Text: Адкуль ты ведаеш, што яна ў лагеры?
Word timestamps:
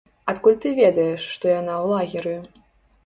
Адкуль 0.31 0.55
ты 0.63 0.71
ведаеш, 0.79 1.27
што 1.35 1.45
яна 1.53 1.73
ў 1.83 1.95
лагеры? 1.95 2.35